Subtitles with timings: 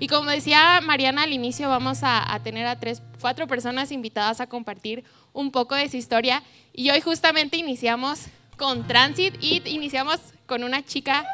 [0.00, 4.46] Y como decía Mariana al inicio, vamos a, tener a tres, cuatro personas invitadas a
[4.46, 6.42] compartir un poco de su historia.
[6.72, 8.20] Y hoy justamente iniciamos
[8.56, 11.26] con Transit y iniciamos con una chica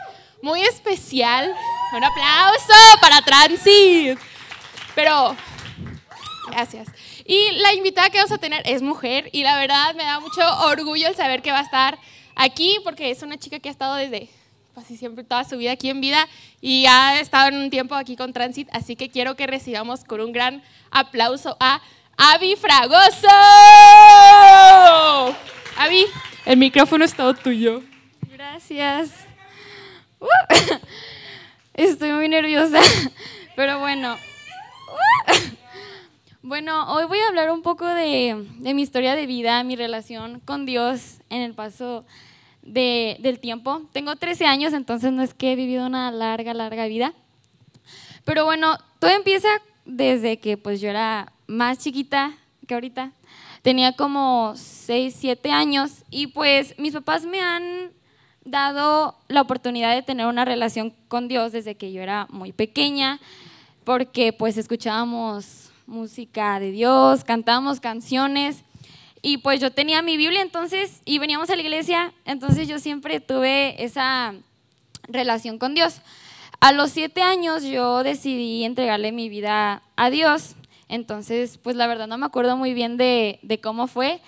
[0.43, 1.55] muy especial.
[1.97, 4.19] Un aplauso para Transit.
[4.97, 5.37] Pero,
[6.51, 6.89] gracias.
[7.25, 10.43] Y la invitada que vamos a tener es mujer y la verdad me da mucho
[10.65, 11.99] orgullo el saber que va a estar
[12.35, 14.29] aquí porque es una chica que ha estado desde
[14.77, 16.29] casi siempre toda su vida aquí en vida
[16.61, 20.21] y ha estado en un tiempo aquí con Transit, así que quiero que recibamos con
[20.21, 21.81] un gran aplauso a
[22.19, 23.27] Avi Fragoso.
[25.79, 26.05] Avi,
[26.45, 27.83] el micrófono es todo tuyo.
[28.31, 29.13] Gracias.
[30.21, 30.27] Uh,
[31.73, 32.81] estoy muy nerviosa,
[33.57, 34.15] pero bueno.
[34.15, 35.33] Uh,
[36.43, 40.41] bueno, hoy voy a hablar un poco de, de, mi historia de vida, mi relación
[40.41, 42.05] con Dios en el paso
[42.67, 43.83] de, del tiempo.
[43.93, 47.15] Tengo 13 años, entonces no es que he vivido una larga, larga vida.
[48.25, 49.49] Pero bueno, todo empieza
[49.85, 53.13] desde que pues yo era más chiquita que ahorita.
[53.63, 57.91] Tenía como 6, 7 años y pues mis papás me han
[58.45, 63.21] dado la oportunidad de tener una relación con Dios desde que yo era muy pequeña,
[63.85, 68.63] porque pues escuchábamos música de Dios, cantábamos canciones
[69.27, 73.19] y pues yo tenía mi Biblia entonces y veníamos a la iglesia, entonces yo siempre
[73.19, 74.35] tuve esa
[75.09, 76.01] relación con Dios.
[76.61, 80.55] A los siete años yo decidí entregarle mi vida a Dios,
[80.89, 84.21] entonces pues la verdad no me acuerdo muy bien de, de cómo fue,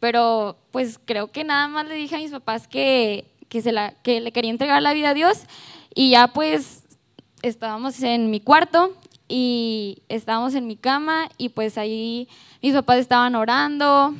[0.00, 3.90] pero pues creo que nada más le dije a mis papás que, que, se la,
[4.02, 5.40] que le quería entregar la vida a Dios
[5.94, 6.84] y ya pues
[7.42, 8.96] estábamos en mi cuarto
[9.28, 12.26] y estábamos en mi cama y pues ahí
[12.62, 14.14] mis papás estaban orando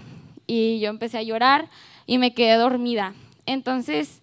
[0.47, 1.69] y yo empecé a llorar
[2.07, 3.15] y me quedé dormida.
[3.47, 4.23] Entonces,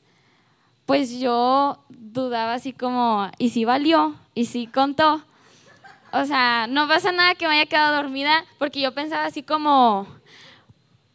[0.86, 4.16] pues yo dudaba así como, ¿y si valió?
[4.36, 5.24] ¿Y si contó?
[6.12, 10.08] O sea, no pasa nada que me haya quedado dormida porque yo pensaba así como,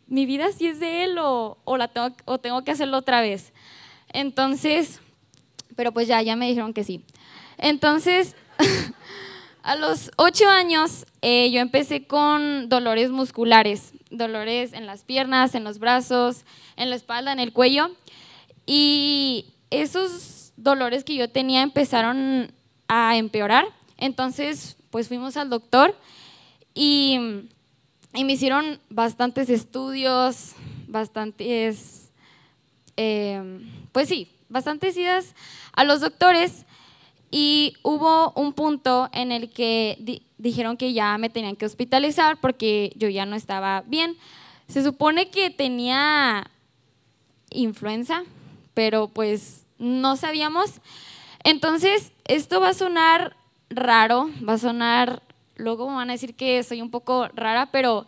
[0.07, 3.21] mi vida sí es de él o, o, la tengo, o tengo que hacerlo otra
[3.21, 3.53] vez.
[4.13, 5.01] Entonces,
[5.77, 7.05] pero pues ya, ya me dijeron que sí.
[7.59, 8.35] Entonces,
[9.63, 15.65] a los ocho años eh, yo empecé con dolores musculares, dolores en las piernas, en
[15.65, 16.45] los brazos,
[16.77, 17.91] en la espalda, en el cuello.
[18.67, 22.53] Y esos dolores que yo tenía empezaron
[22.87, 23.67] a empeorar.
[23.97, 25.97] Entonces, pues fuimos al doctor
[26.75, 27.19] y,
[28.15, 30.53] y me hicieron bastantes estudios,
[30.87, 32.11] bastantes,
[32.97, 35.35] eh, pues sí, bastantes idas
[35.73, 36.65] a los doctores
[37.31, 42.39] y hubo un punto en el que di dijeron que ya me tenían que hospitalizar
[42.41, 44.17] porque yo ya no estaba bien.
[44.69, 46.49] Se supone que tenía
[47.51, 48.23] influenza,
[48.73, 50.81] pero pues no sabíamos.
[51.45, 53.37] Entonces, esto va a sonar
[53.69, 55.23] raro, va a sonar,
[55.57, 58.07] luego me van a decir que soy un poco rara, pero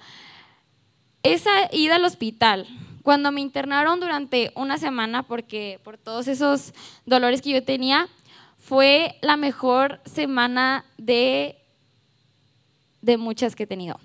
[1.22, 2.66] esa ida al hospital,
[3.02, 6.72] cuando me internaron durante una semana porque por todos esos
[7.06, 8.08] dolores que yo tenía,
[8.70, 11.58] fue la mejor semana de,
[13.02, 13.98] de muchas que he tenido.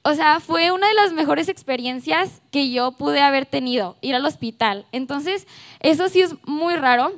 [0.00, 4.24] O sea, fue una de las mejores experiencias que yo pude haber tenido, ir al
[4.24, 4.86] hospital.
[4.92, 5.46] Entonces,
[5.80, 7.12] eso sí es muy raro,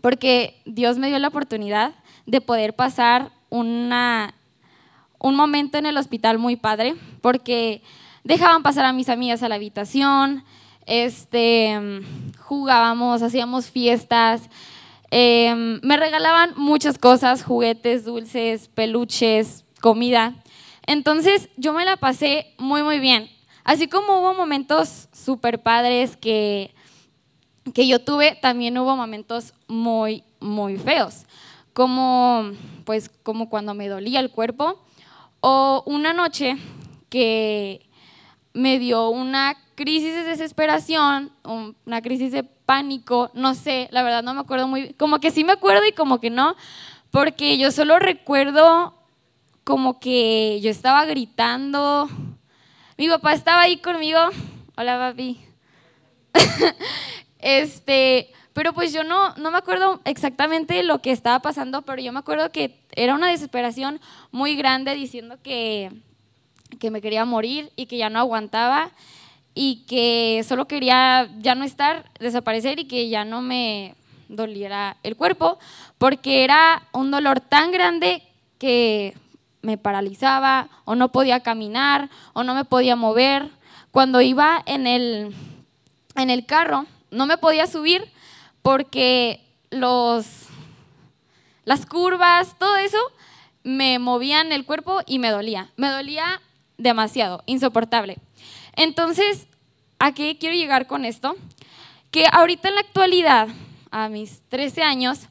[0.00, 1.94] porque Dios me dio la oportunidad
[2.26, 4.34] de poder pasar una,
[5.20, 7.80] un momento en el hospital muy padre, porque
[8.24, 10.42] dejaban pasar a mis amigas a la habitación,
[10.84, 11.80] este,
[12.40, 14.50] jugábamos, hacíamos fiestas,
[15.14, 20.34] eh, me regalaban muchas cosas, juguetes, dulces, peluches, comida.
[20.86, 23.28] Entonces yo me la pasé muy, muy bien.
[23.62, 26.74] Así como hubo momentos súper padres que,
[27.74, 31.26] que yo tuve, también hubo momentos muy, muy feos.
[31.74, 32.50] Como,
[32.86, 34.82] pues, como cuando me dolía el cuerpo.
[35.40, 36.56] O una noche
[37.10, 37.86] que
[38.54, 44.32] me dio una crisis de desesperación, una crisis de pánico, no sé, la verdad no
[44.32, 46.54] me acuerdo muy, como que sí me acuerdo y como que no,
[47.10, 48.94] porque yo solo recuerdo
[49.64, 52.08] como que yo estaba gritando,
[52.96, 54.20] mi papá estaba ahí conmigo,
[54.76, 55.40] hola papi,
[57.40, 62.12] este, pero pues yo no, no me acuerdo exactamente lo que estaba pasando, pero yo
[62.12, 64.00] me acuerdo que era una desesperación
[64.30, 65.90] muy grande diciendo que,
[66.78, 68.92] que me quería morir y que ya no aguantaba
[69.54, 73.94] y que solo quería ya no estar, desaparecer y que ya no me
[74.28, 75.58] doliera el cuerpo,
[75.98, 78.22] porque era un dolor tan grande
[78.58, 79.14] que
[79.60, 83.50] me paralizaba o no podía caminar o no me podía mover.
[83.90, 85.34] Cuando iba en el,
[86.16, 88.10] en el carro no me podía subir
[88.62, 89.40] porque
[89.70, 90.26] los,
[91.64, 92.98] las curvas, todo eso
[93.62, 95.70] me movían el cuerpo y me dolía.
[95.76, 96.40] Me dolía
[96.78, 98.18] demasiado, insoportable.
[98.76, 99.46] Entonces,
[99.98, 101.36] ¿a qué quiero llegar con esto?
[102.10, 103.48] Que ahorita en la actualidad,
[103.90, 105.28] a mis 13 años,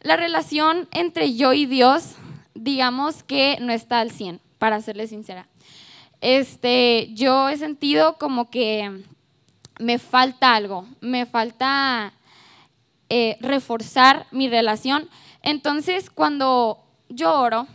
[0.00, 2.14] la relación entre yo y Dios,
[2.54, 5.48] digamos que no está al 100, para serle sincera.
[6.20, 9.04] Este, yo he sentido como que
[9.78, 12.12] me falta algo, me falta
[13.08, 15.08] eh, reforzar mi relación.
[15.42, 17.66] Entonces, cuando yo oro,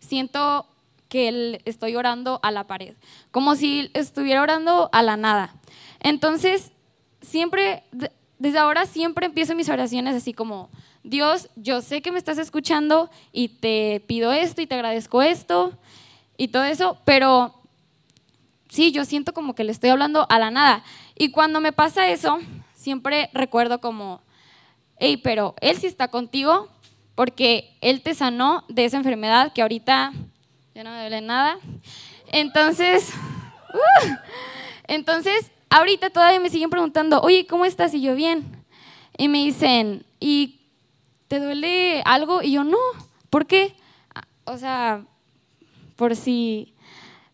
[0.00, 0.66] siento
[1.08, 2.96] que estoy orando a la pared,
[3.34, 5.56] como si estuviera orando a la nada.
[5.98, 6.70] Entonces,
[7.20, 7.82] siempre,
[8.38, 10.70] desde ahora siempre empiezo mis oraciones así como,
[11.02, 15.76] Dios, yo sé que me estás escuchando y te pido esto y te agradezco esto
[16.36, 17.60] y todo eso, pero
[18.68, 20.84] sí, yo siento como que le estoy hablando a la nada.
[21.18, 22.38] Y cuando me pasa eso,
[22.76, 24.22] siempre recuerdo como,
[25.00, 26.68] hey, pero Él sí está contigo
[27.16, 30.12] porque Él te sanó de esa enfermedad que ahorita
[30.72, 31.58] ya no me duele nada.
[32.28, 33.12] Entonces,
[33.74, 34.14] uh,
[34.86, 37.94] entonces, ahorita todavía me siguen preguntando, oye, ¿cómo estás?
[37.94, 38.64] Y yo, bien.
[39.16, 40.60] Y me dicen, ¿y
[41.28, 42.42] te duele algo?
[42.42, 42.78] Y yo, no,
[43.30, 43.76] ¿por qué?
[44.14, 45.04] Ah, o sea,
[45.96, 46.74] por si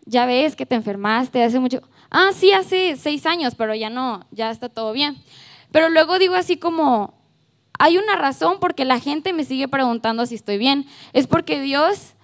[0.05, 1.83] ya ves que te enfermaste hace mucho.
[2.11, 5.17] Ah, sí, hace seis años, pero ya no, ya está todo bien.
[5.71, 7.15] Pero luego digo así como,
[7.79, 10.87] hay una razón porque la gente me sigue preguntando si estoy bien.
[11.13, 12.15] Es porque Dios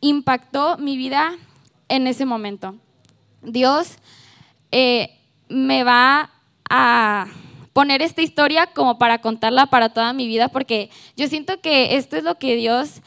[0.00, 1.36] impactó mi vida
[1.88, 2.74] en ese momento.
[3.42, 3.96] Dios
[4.72, 5.16] eh,
[5.48, 6.30] me va
[6.68, 7.26] a
[7.72, 12.16] poner esta historia como para contarla para toda mi vida, porque yo siento que esto
[12.16, 13.02] es lo que Dios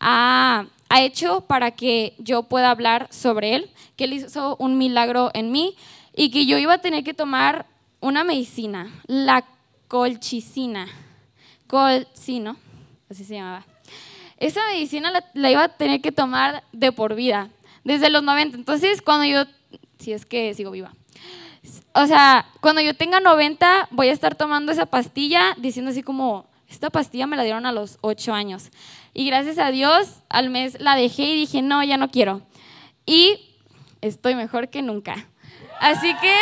[0.00, 0.66] ha,
[0.98, 5.76] hecho para que yo pueda hablar sobre Él, que Él hizo un milagro en mí
[6.14, 7.66] y que yo iba a tener que tomar
[8.00, 9.44] una medicina, la
[9.88, 10.88] colchicina,
[11.66, 12.56] colcino,
[13.10, 13.64] así se llamaba.
[14.38, 17.50] Esa medicina la, iba a tener que tomar de por vida,
[17.86, 18.56] desde los 90.
[18.56, 19.44] Entonces, cuando yo,
[19.98, 20.92] si es que sigo viva,
[21.94, 26.46] o sea, cuando yo tenga 90, voy a estar tomando esa pastilla diciendo así como,
[26.68, 28.70] esta pastilla me la dieron a los 8 años.
[29.14, 32.42] Y gracias a Dios, al mes la dejé y dije, no, ya no quiero.
[33.06, 33.54] Y
[34.00, 35.28] estoy mejor que nunca.
[35.80, 36.36] Así que,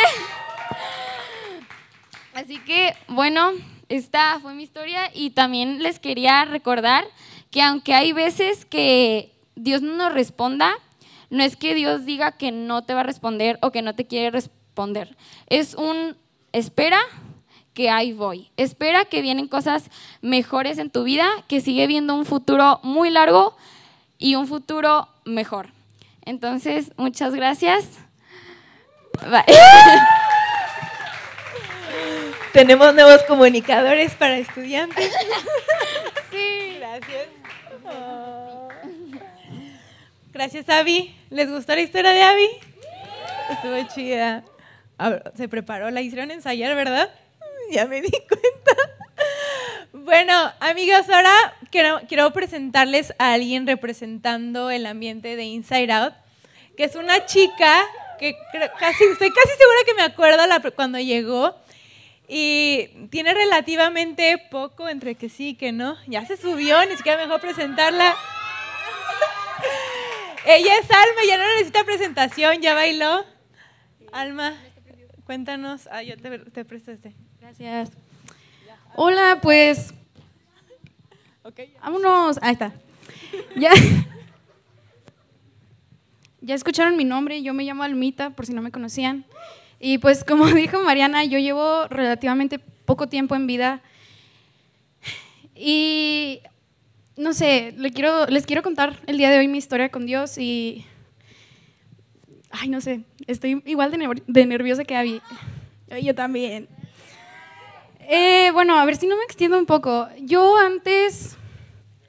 [2.33, 3.51] así que, bueno,
[3.87, 7.05] esta fue mi historia y también les quería recordar
[7.51, 10.75] que aunque hay veces que Dios no nos responda,
[11.29, 14.05] no es que Dios diga que no te va a responder o que no te
[14.05, 15.15] quiere responder.
[15.47, 16.15] Es un
[16.51, 16.99] espera
[17.73, 18.49] que ahí voy.
[18.57, 19.89] Espera que vienen cosas
[20.21, 23.55] mejores en tu vida, que sigue viendo un futuro muy largo
[24.17, 25.69] y un futuro mejor.
[26.23, 27.85] Entonces, muchas gracias.
[32.53, 35.11] Tenemos nuevos comunicadores para estudiantes.
[36.31, 36.77] Sí.
[36.79, 37.29] Gracias.
[40.35, 41.15] Gracias, Abby.
[41.29, 42.49] ¿Les gustó la historia de Abby?
[43.51, 44.43] Estuvo chida.
[45.33, 47.09] Se preparó, la hicieron ensayar, ¿verdad?
[47.71, 48.81] Ya me di cuenta.
[49.93, 51.31] Bueno, amigos, ahora
[51.71, 56.13] quiero, quiero presentarles a alguien representando el ambiente de Inside Out,
[56.75, 57.85] que es una chica
[58.19, 58.35] que
[58.77, 61.55] casi, estoy casi segura que me acuerdo la, cuando llegó
[62.27, 65.95] y tiene relativamente poco entre que sí y que no.
[66.07, 68.17] Ya se subió, ni siquiera mejor presentarla.
[70.45, 73.25] Ella es Alma, ya no necesita presentación, ya bailó.
[74.11, 74.53] Alma,
[75.25, 75.89] cuéntanos.
[75.91, 77.15] Ah, yo te, te presto este.
[77.41, 77.91] Gracias.
[78.95, 79.93] Hola, pues.
[81.81, 82.37] Vámonos.
[82.43, 82.73] Ahí está.
[83.55, 83.71] Ya.
[86.41, 89.25] ya escucharon mi nombre, yo me llamo Almita, por si no me conocían.
[89.79, 93.81] Y pues como dijo Mariana, yo llevo relativamente poco tiempo en vida
[95.55, 96.41] y
[97.17, 100.37] no sé, les quiero, les quiero contar el día de hoy mi historia con Dios
[100.37, 100.85] y,
[102.51, 105.21] ay, no sé, estoy igual de, nerviosa que Abby.
[106.01, 106.67] Yo también.
[108.01, 110.07] Eh, bueno, a ver si no me extiendo un poco.
[110.19, 111.37] Yo antes,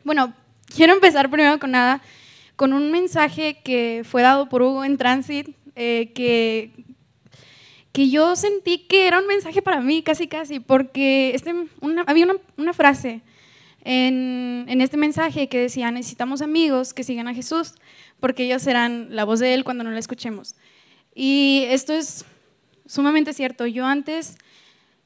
[0.05, 0.35] bueno,
[0.75, 2.03] quiero empezar primero con nada,
[2.57, 6.73] con un mensaje que fue dado por Hugo en Transit, eh, que
[7.97, 11.55] que yo sentí que era un mensaje para mí, casi, casi, porque este,
[12.07, 12.27] había
[12.59, 13.23] una, frase
[13.89, 17.75] en, en, este mensaje que decía, necesitamos amigos que sigan a Jesús,
[18.19, 20.57] porque ellos serán la voz de Él cuando no la escuchemos.
[21.15, 22.25] Y esto es
[22.85, 23.65] sumamente cierto.
[23.65, 24.39] Yo antes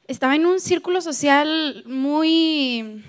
[0.08, 3.04] estaba en un círculo social muy,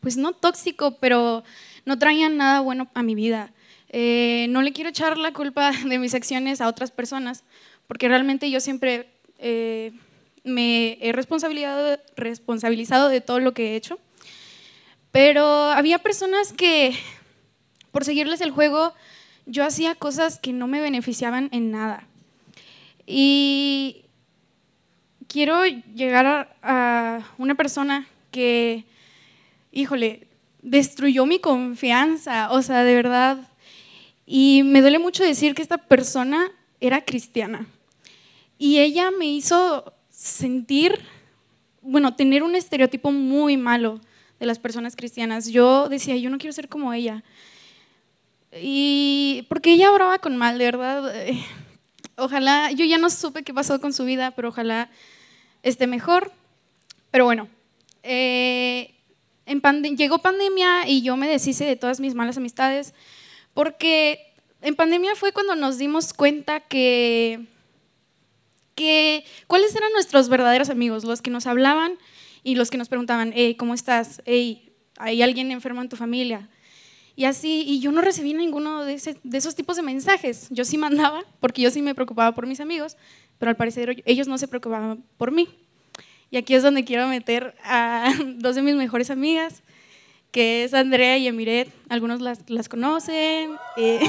[0.00, 1.42] pues no tóxico, pero
[1.84, 3.52] no traía nada bueno a mi vida.
[3.88, 7.42] Eh, no le quiero echar la culpa de mis acciones a otras personas,
[7.88, 9.92] porque realmente yo siempre eh,
[10.44, 13.98] me he responsabilizado, responsabilizado de todo lo que he hecho.
[15.18, 16.96] Pero había personas que,
[17.90, 18.94] por seguirles el juego,
[19.46, 22.06] yo hacía cosas que no me beneficiaban en nada.
[23.04, 24.04] Y
[25.26, 28.84] quiero llegar a, una persona que,
[29.72, 30.28] híjole,
[30.62, 33.38] destruyó mi confianza, o sea, de verdad.
[34.24, 37.66] Y me duele mucho decir que esta persona era cristiana.
[38.56, 40.96] Y ella me hizo sentir,
[41.82, 44.00] bueno, tener un estereotipo muy malo
[44.38, 45.48] de las personas cristianas.
[45.48, 47.22] Yo decía, yo no quiero ser como ella.
[48.60, 51.14] Y porque ella oraba con mal, de verdad.
[51.14, 51.44] eh,
[52.16, 54.90] Ojalá, yo ya no supe qué pasó con su vida, pero ojalá
[55.62, 56.32] esté mejor.
[57.10, 57.48] Pero bueno,
[58.02, 58.94] eh,
[59.46, 62.92] en pande- llegó pandemia y yo me deshice de todas mis malas amistades,
[63.54, 64.18] porque
[64.62, 67.46] en pandemia fue cuando nos dimos cuenta que,
[68.74, 71.98] que cuáles eran nuestros verdaderos amigos, los que nos hablaban
[72.42, 74.22] y los que nos preguntaban, hey, ¿cómo estás?
[74.24, 76.48] Hey, ¿hay alguien enfermo en tu familia?
[77.16, 80.46] Y así, y yo no recibí ninguno de, ese- de esos tipos de mensajes.
[80.50, 82.96] Yo sí mandaba, porque yo sí me preocupaba por mis amigos,
[83.38, 85.48] pero al parecer ellos no se preocupaban por mí.
[86.30, 89.62] Y aquí es donde quiero meter a dos de mis mejores amigas,
[90.30, 91.72] que es Andrea y Emiret.
[91.88, 93.56] Algunos las, las conocen.
[93.76, 93.98] eh,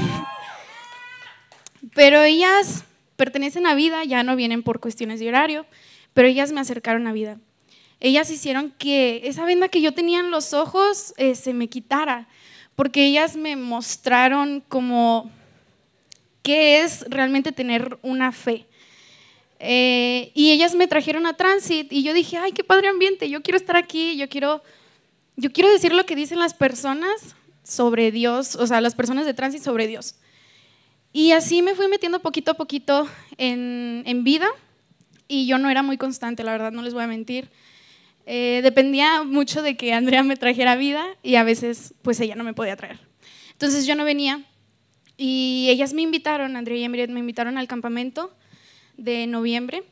[1.95, 2.83] pero ellas
[3.15, 5.65] pertenecen a vida, ya no vienen por cuestiones de horario,
[6.13, 7.39] pero ellas me acercaron a vida.
[7.99, 12.27] Ellas hicieron que esa venda que yo tenía en los ojos eh, se me quitara,
[12.75, 15.29] porque ellas me mostraron como
[16.41, 18.65] qué es realmente tener una fe.
[19.59, 23.41] Eh, y ellas me trajeron a Transit y yo dije, ay, qué padre ambiente, yo
[23.41, 24.63] quiero estar aquí, yo quiero,
[25.35, 29.33] yo quiero decir lo que dicen las personas sobre Dios, o sea, las personas de
[29.33, 30.15] Transit sobre Dios.
[31.11, 34.47] Y así me fui metiendo poquito a poquito en, en vida
[35.27, 37.49] y yo no era muy constante, la verdad, no les voy a mentir.
[38.31, 42.43] Eh, dependía mucho de que Andrea me trajera vida y a veces pues ella no
[42.43, 42.99] me podía traer.
[43.53, 44.43] Entonces yo no venía
[45.17, 48.31] y ellas me invitaron, Andrea y Emiret me invitaron al campamento
[48.97, 49.83] de noviembre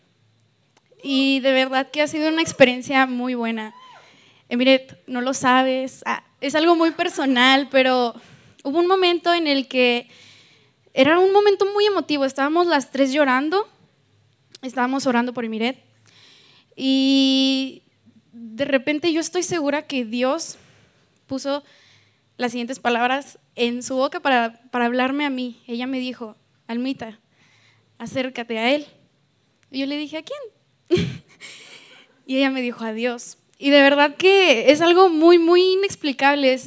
[1.01, 3.73] y de verdad que ha sido una experiencia muy buena.
[4.49, 8.13] Emiret, no lo sabes, ah, es algo muy personal, pero
[8.63, 10.09] hubo un momento en el que
[10.93, 13.67] era un momento muy emotivo, estábamos las tres llorando,
[14.61, 15.83] estábamos orando por Emiret
[16.75, 17.81] y
[18.57, 20.57] de repente yo estoy segura que Dios
[21.27, 21.63] puso
[22.37, 25.61] las siguientes palabras en su boca para, para hablarme a mí.
[25.67, 26.35] Ella me dijo,
[26.65, 27.19] Almita,
[27.99, 28.87] acércate a Él.
[29.69, 31.05] Y yo le dije, ¿a quién?
[32.25, 33.37] y ella me dijo, a Dios.
[33.59, 36.59] Y de verdad que es algo muy, muy inexplicable.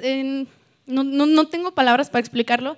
[0.86, 2.76] No, no, no tengo palabras para explicarlo,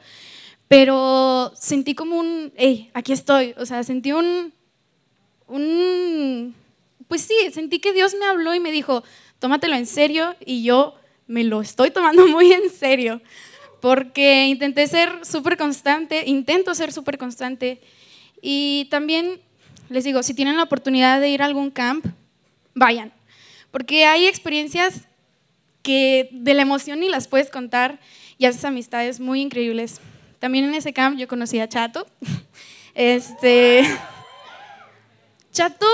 [0.68, 3.54] pero sentí como un, hey, aquí estoy.
[3.58, 4.54] O sea, sentí un,
[5.48, 6.54] un,
[7.08, 9.02] pues sí, sentí que Dios me habló y me dijo,
[9.38, 10.94] tómatelo en serio y yo
[11.26, 13.20] me lo estoy tomando muy en serio,
[13.80, 17.80] porque intenté ser súper constante, intento ser súper constante
[18.40, 19.40] y también
[19.88, 22.06] les digo, si tienen la oportunidad de ir a algún camp,
[22.74, 23.12] vayan,
[23.70, 25.06] porque hay experiencias
[25.82, 28.00] que de la emoción ni las puedes contar
[28.38, 30.00] y haces amistades muy increíbles.
[30.38, 32.06] También en ese camp yo conocí a Chato.
[32.94, 33.84] Este,
[35.52, 35.86] Chato,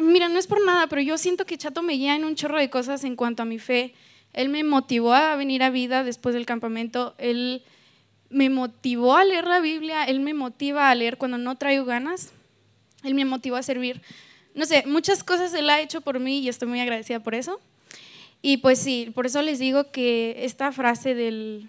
[0.00, 2.58] mira, no es por nada, pero yo siento que Chato me guía en un chorro
[2.58, 3.94] de cosas en cuanto a mi fe.
[4.32, 7.14] Él me motivó a venir a vida después del campamento.
[7.18, 7.62] Él
[8.30, 10.04] me motivó a leer la Biblia.
[10.04, 12.32] Él me motiva a leer cuando no traigo ganas.
[13.02, 14.02] Él me motivó a servir.
[14.54, 17.60] No sé, muchas cosas él ha hecho por mí y estoy muy agradecida por eso.
[18.42, 21.68] Y pues sí, por eso les digo que esta frase del,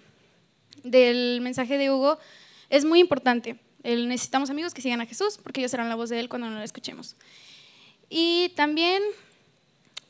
[0.82, 2.18] del mensaje de Hugo
[2.68, 3.56] es muy importante.
[3.82, 6.50] El necesitamos amigos que sigan a Jesús porque ellos serán la voz de Él cuando
[6.50, 7.16] no la escuchemos.
[8.10, 9.02] Y también,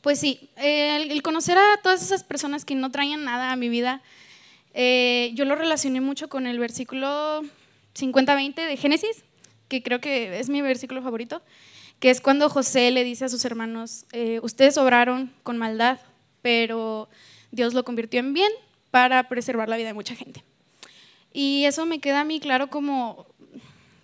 [0.01, 3.69] pues sí, el, el conocer a todas esas personas que no traían nada a mi
[3.69, 4.01] vida,
[4.73, 7.41] eh, yo lo relacioné mucho con el versículo
[7.95, 9.23] 50-20 de Génesis,
[9.67, 11.41] que creo que es mi versículo favorito,
[11.99, 15.99] que es cuando José le dice a sus hermanos, eh, ustedes obraron con maldad,
[16.41, 17.09] pero
[17.51, 18.51] Dios lo convirtió en bien
[18.91, 20.43] para preservar la vida de mucha gente.
[21.33, 23.25] Y eso me queda a mí claro como,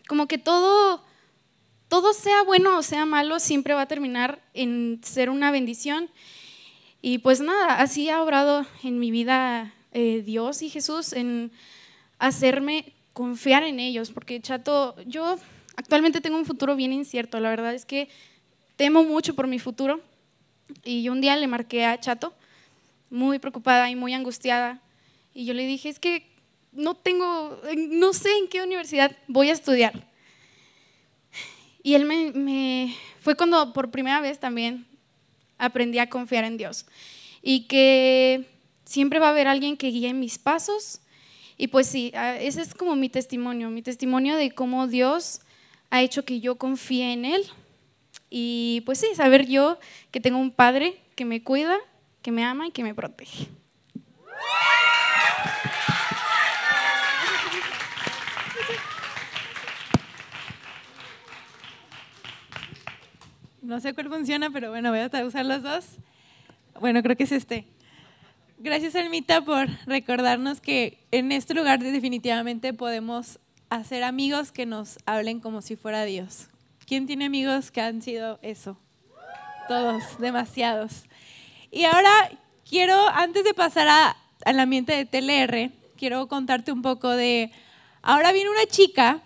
[0.07, 1.03] como que todo,
[1.89, 6.09] todo sea bueno o sea malo, siempre va a terminar en ser una bendición.
[7.01, 11.51] Y pues nada, así ha obrado en mi vida eh, Dios y Jesús en
[12.19, 15.37] hacerme confiar en ellos, porque chato, yo
[15.75, 18.09] actualmente tengo un futuro bien incierto, la verdad es que
[18.75, 20.01] temo mucho por mi futuro.
[20.83, 22.33] Y yo un día le marqué a Chato,
[23.09, 24.81] muy preocupada y muy angustiada,
[25.33, 26.27] y yo le dije, es que
[26.71, 30.07] no tengo, no sé en qué universidad voy a estudiar.
[31.87, 34.85] Y él me, me, fue cuando por primera vez también
[35.57, 36.85] aprendí a confiar en Dios.
[37.41, 38.43] Y que
[38.83, 40.99] siempre va a haber alguien que guíe mis pasos.
[41.57, 45.39] Y pues sí, ah, ese es como mi testimonio, mi testimonio de cómo Dios
[45.89, 47.45] ha hecho que yo confíe en Él.
[48.29, 49.79] Y pues sí, saber yo
[50.11, 51.77] que tengo un padre que me cuida,
[52.21, 53.47] que me ama y que me protege.
[63.67, 65.85] No sé cuál funciona, pero bueno, voy a usar los dos.
[66.79, 67.67] Bueno, creo que es este.
[68.59, 75.41] Gracias, Almita, por recordarnos que en este lugar definitivamente podemos hacer amigos que nos hablen
[75.41, 76.47] como si fuera Dios.
[76.85, 78.77] ¿Quién tiene amigos que han sido eso?
[79.67, 81.03] Todos, demasiados.
[81.69, 82.29] Y ahora
[82.69, 87.51] quiero, antes de pasar al ambiente de TLR, quiero contarte un poco de...
[88.01, 89.19] Ahora viene una chica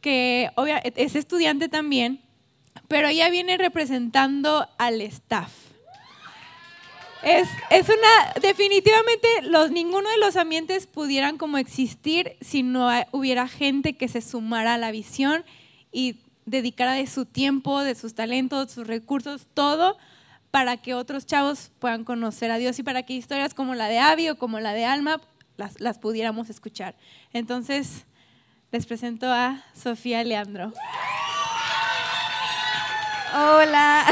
[0.00, 0.50] que
[0.96, 2.22] es estudiante también,
[2.86, 5.50] pero ella viene representando al staff.
[7.22, 7.48] Es,
[7.88, 14.06] una, definitivamente los, ninguno de los ambientes pudieran como existir si no hubiera gente que
[14.06, 15.44] se sumara a la visión
[15.90, 19.98] y dedicara de su tiempo, de sus talentos, sus recursos, todo
[20.52, 23.98] para que otros chavos puedan conocer a Dios y para que historias como la de
[23.98, 25.20] Avi o como la de Alma
[25.56, 26.94] las, las pudiéramos escuchar.
[27.32, 28.06] Entonces,
[28.70, 30.72] les presento a Sofía Leandro.
[33.34, 34.06] Hola.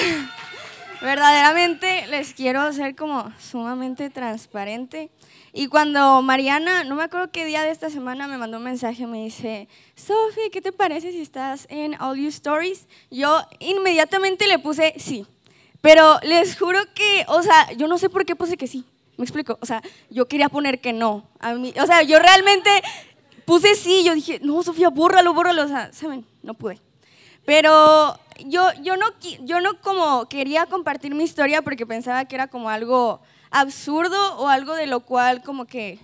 [1.00, 5.11] Verdaderamente les quiero ser como sumamente transparente.
[5.52, 9.06] Y cuando Mariana, no me acuerdo qué día de esta semana, me mandó un mensaje,
[9.06, 12.88] me dice, Sofía, ¿qué te parece si estás en All You Stories?
[13.11, 15.26] Yo inmediatamente le puse sí.
[15.80, 18.85] Pero les juro que, o sea, yo no sé por qué puse que sí.
[19.16, 19.58] ¿Me explico?
[19.62, 21.26] O sea, yo quería poner que no.
[21.40, 22.70] A mí, o sea, yo realmente
[23.46, 24.04] puse sí.
[24.04, 25.64] Yo dije, no, Sofía, bórralo, bórralo.
[25.64, 26.26] O sea, ¿saben?
[26.42, 26.80] No pude.
[27.46, 29.06] Pero yo, yo, no,
[29.40, 34.48] yo no como quería compartir mi historia porque pensaba que era como algo absurdo o
[34.48, 35.98] algo de lo cual como que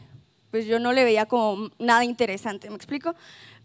[0.51, 3.15] pues yo no le veía como nada interesante, ¿me explico?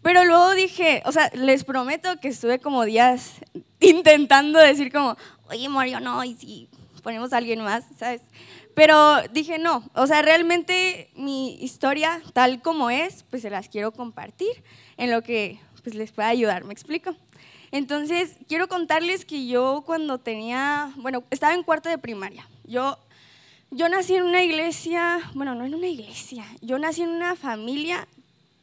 [0.02, 3.34] Pero luego dije, o sea, les prometo que estuve como días
[3.80, 5.16] intentando decir como,
[5.50, 6.68] oye Mario, no, y si
[7.02, 8.22] ponemos a alguien más, ¿sabes?
[8.74, 13.92] Pero dije, no, o sea, realmente mi historia tal como es, pues se las quiero
[13.92, 14.62] compartir
[14.96, 17.16] en lo que pues les pueda ayudar, ¿me explico?
[17.70, 22.48] Entonces, quiero contarles que yo cuando tenía, bueno, estaba en cuarto de primaria.
[22.64, 22.98] Yo,
[23.70, 28.06] yo nací en una iglesia, bueno, no en una iglesia, yo nací en una familia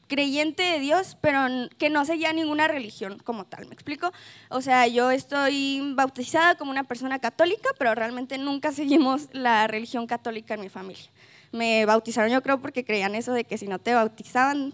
[0.08, 1.40] creyente de Dios, pero
[1.78, 4.12] que no seguía ninguna religión como tal, ¿me explico?
[4.50, 10.08] O sea, yo estoy bautizada como una persona católica, pero realmente nunca seguimos la religión
[10.08, 11.06] católica en mi familia.
[11.52, 14.74] Me bautizaron yo creo porque creían eso de que si no te bautizaban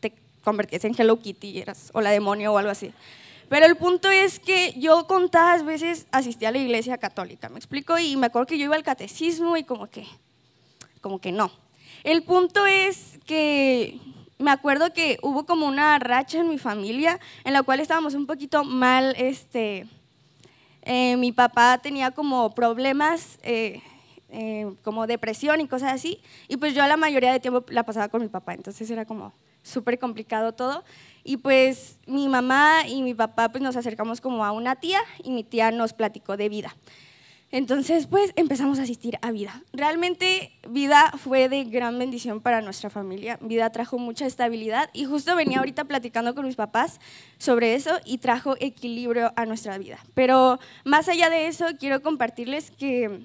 [0.00, 2.92] te convertías en Hello Kitty eras, o la demonio o algo así.
[3.52, 7.98] Pero el punto es que yo contadas veces asistí a la iglesia católica, ¿me explico?
[7.98, 10.06] Y me acuerdo que yo iba al catecismo y como que,
[11.02, 11.52] como que no.
[12.02, 14.00] El punto es que
[14.38, 18.26] me acuerdo que hubo como una racha en mi familia en la cual estábamos un
[18.26, 19.86] poquito mal, este,
[20.80, 23.82] eh, mi papá tenía como problemas, eh,
[24.30, 28.08] eh, como depresión y cosas así, y pues yo la mayoría de tiempo la pasaba
[28.08, 30.84] con mi papá, entonces era como súper complicado todo.
[31.24, 35.30] Y pues mi mamá y mi papá pues nos acercamos como a una tía y
[35.30, 36.74] mi tía nos platicó de vida.
[37.52, 39.62] Entonces pues empezamos a asistir a vida.
[39.74, 43.38] Realmente vida fue de gran bendición para nuestra familia.
[43.42, 46.98] Vida trajo mucha estabilidad y justo venía ahorita platicando con mis papás
[47.36, 49.98] sobre eso y trajo equilibrio a nuestra vida.
[50.14, 53.20] Pero más allá de eso quiero compartirles que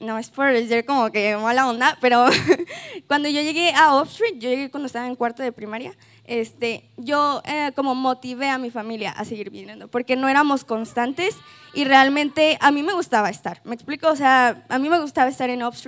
[0.00, 2.26] no es por decir como que mala onda, pero
[3.06, 7.42] cuando yo llegué a Off yo llegué cuando estaba en cuarto de primaria, este, yo
[7.44, 11.36] eh, como motivé a mi familia a seguir viniendo, porque no éramos constantes
[11.74, 14.08] y realmente a mí me gustaba estar, ¿me explico?
[14.08, 15.84] O sea, a mí me gustaba estar en Off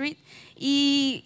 [0.55, 1.25] y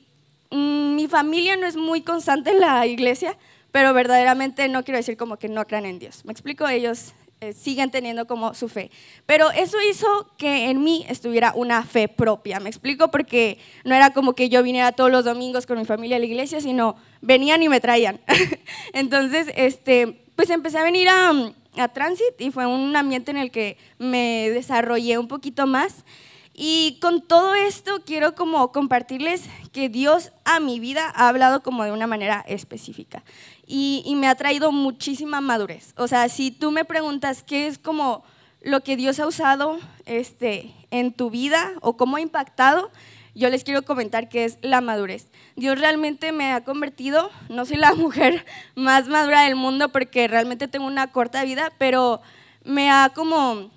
[0.51, 3.37] mm, mi familia no es muy constante en la iglesia,
[3.71, 6.67] pero verdaderamente no quiero decir como que no crean en Dios, ¿me explico?
[6.67, 8.89] Ellos eh, siguen teniendo como su fe.
[9.25, 13.09] Pero eso hizo que en mí estuviera una fe propia, ¿me explico?
[13.11, 16.25] Porque no era como que yo viniera todos los domingos con mi familia a la
[16.25, 18.21] iglesia, sino venían y me traían.
[18.93, 21.31] Entonces, este, pues empecé a venir a,
[21.75, 26.05] a Transit y fue un ambiente en el que me desarrollé un poquito más.
[26.53, 31.83] Y con todo esto quiero como compartirles que Dios a mi vida ha hablado como
[31.83, 33.23] de una manera específica
[33.65, 35.93] y, me ha traído muchísima madurez.
[35.97, 38.23] O sea, si tú me preguntas qué es como
[38.61, 42.91] lo que Dios ha usado este, en tu vida o cómo ha impactado,
[43.33, 45.31] yo les quiero comentar que es la madurez.
[45.55, 50.67] Dios realmente me ha convertido, no soy la mujer más madura del mundo porque realmente
[50.67, 52.21] tengo una corta vida, pero
[52.63, 53.71] me ha como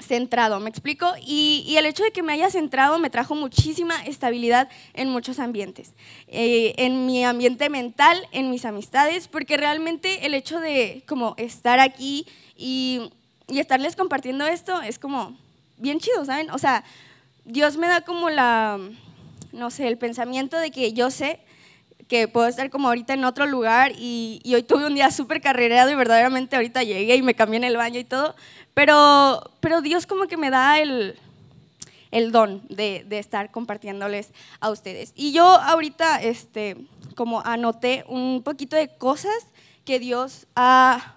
[0.00, 1.06] centrado, ¿me explico?
[1.24, 5.92] Y, el hecho de que me haya centrado me trajo muchísima estabilidad en muchos ambientes,
[6.28, 11.80] eh, en mi ambiente mental, en mis amistades, porque realmente el hecho de como estar
[11.80, 12.26] aquí
[12.56, 13.10] y,
[13.48, 15.36] y estarles compartiendo esto es como
[15.78, 16.50] bien chido, ¿saben?
[16.50, 16.84] O sea,
[17.44, 18.78] Dios me da como la,
[19.52, 21.40] no sé, el pensamiento de que yo sé
[22.08, 25.90] que puedo estar como ahorita en otro lugar y, hoy tuve un día súper carrereado
[25.90, 28.34] y verdaderamente ahorita llegué y me cambié en el baño y todo,
[28.74, 31.18] pero, pero Dios como que me da el,
[32.10, 35.12] el don de, de, estar compartiéndoles a ustedes.
[35.14, 36.76] Y yo ahorita este,
[37.14, 39.46] como anoté un poquito de cosas
[39.84, 41.14] que Dios ha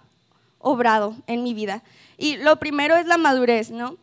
[0.60, 1.84] obrado en mi vida.
[2.18, 3.98] Y lo primero es la madurez, ¿no?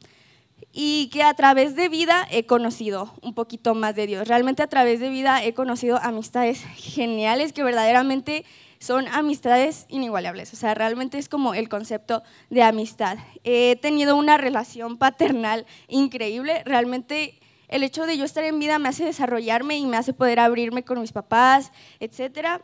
[0.76, 4.26] Y que a través de vida he conocido un poquito más de Dios.
[4.26, 8.44] Realmente a través de vida he conocido amistades geniales que verdaderamente
[8.80, 10.52] son amistades inigualables.
[10.52, 13.18] O sea, realmente es como el concepto de amistad.
[13.44, 16.62] He tenido una relación paternal increíble.
[16.66, 20.40] Realmente el hecho de yo estar en vida me hace desarrollarme y me hace poder
[20.40, 22.62] abrirme con mis papás, etcétera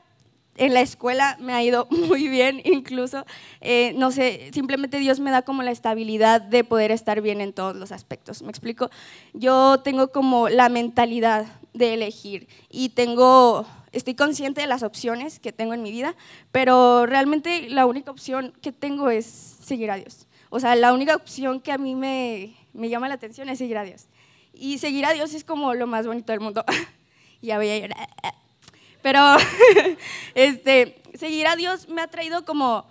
[0.61, 3.25] en la escuela me ha ido muy bien, incluso,
[3.62, 7.55] eh, no sé, simplemente Dios me da como la estabilidad de poder estar bien en
[7.55, 8.42] todos los aspectos.
[8.42, 8.90] ¿Me explico?
[9.33, 15.51] Yo tengo como la mentalidad de elegir y tengo, estoy consciente de las opciones que
[15.51, 16.14] tengo en mi vida,
[16.53, 20.27] pero realmente la única opción que tengo es seguir a Dios.
[20.51, 23.79] O sea, la única opción que a mí me, me llama la atención es seguir
[23.79, 24.09] a Dios.
[24.53, 26.66] Y seguir a Dios es como lo más bonito del mundo.
[27.40, 28.09] ya voy a llorar.
[29.02, 29.20] Pero
[30.34, 32.86] este, seguir a Dios me ha traído como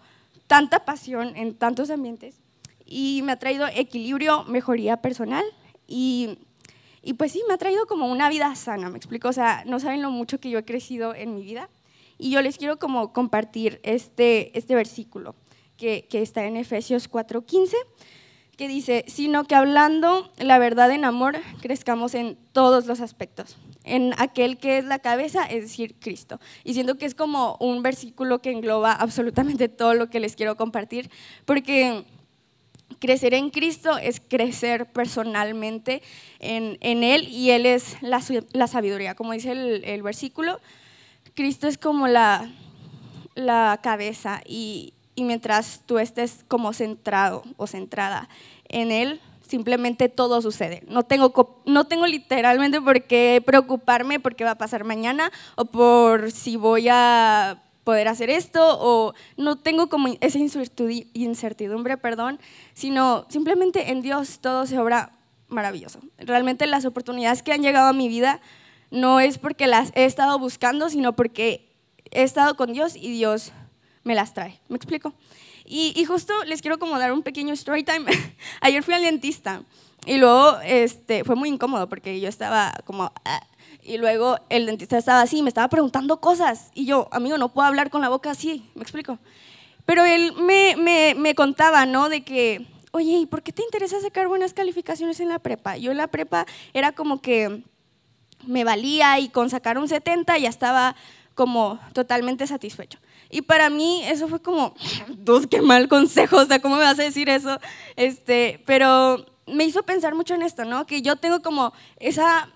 [0.48, 2.42] tanta pasión en tantos ambientes
[2.86, 5.46] y me ha traído equilibrio, mejoría personal
[5.88, 6.40] y,
[7.04, 9.80] y pues sí, me ha traído como una vida sana, me explico, o sea, no
[9.80, 11.70] saben lo mucho que yo he crecido en mi vida
[12.18, 15.36] y yo les quiero como compartir este, este versículo
[15.78, 17.76] que, que está en Efesios 4:15
[18.58, 23.56] que dice, sino que hablando la verdad en amor, crezcamos en todos los aspectos
[23.90, 26.40] en aquel que es la cabeza, es decir, Cristo.
[26.64, 30.56] Y siento que es como un versículo que engloba absolutamente todo lo que les quiero
[30.56, 31.10] compartir,
[31.46, 32.06] porque
[33.00, 36.02] crecer en Cristo es crecer personalmente
[36.40, 38.22] en, en Él y Él es la,
[38.54, 39.16] la sabiduría.
[39.16, 40.60] Como dice el, el, versículo,
[41.36, 42.52] Cristo es como la,
[43.36, 48.30] la cabeza y, y mientras tú estés como centrado o centrada
[48.68, 50.84] en Él, simplemente todo sucede.
[50.88, 55.66] No tengo, no tengo literalmente por qué preocuparme por qué va a pasar mañana o
[55.66, 62.40] por si voy a poder hacer esto o no tengo como esa incertidumbre, perdón,
[62.74, 65.14] sino simplemente en Dios todo se obra
[65.48, 66.00] maravilloso.
[66.20, 68.42] Realmente las oportunidades que han llegado a mi vida
[68.92, 71.76] no es porque las he estado buscando, sino porque
[72.12, 73.52] he estado con Dios y Dios
[74.04, 74.60] me las trae.
[74.70, 75.14] ¿Me explico?
[75.72, 78.06] Y, justo les quiero como dar un pequeño story time.
[78.62, 79.62] Ayer fui al dentista
[80.04, 83.14] y luego este, fue muy incómodo porque yo estaba como...
[83.24, 83.44] Ah,
[83.84, 86.72] y luego el dentista estaba así, me estaba preguntando cosas.
[86.74, 89.20] Y yo, amigo, no puedo hablar con la boca así, ¿me explico?
[89.86, 92.10] Pero él me, me, me contaba, ¿no?
[92.10, 95.78] De que, oye, ¿y por qué te interesa sacar buenas calificaciones en la prepa?
[95.78, 97.64] Yo en la prepa era como que
[98.48, 100.96] me valía y con sacar un 70 ya estaba
[101.36, 102.98] como totalmente satisfecho.
[103.30, 104.74] Y para mí eso fue como,
[105.08, 107.60] dude, qué mal consejo, o sea, ¿cómo me vas a decir eso?
[107.96, 110.86] Este, pero me hizo pensar mucho en esto, ¿no?
[110.86, 112.50] Que yo tengo como esa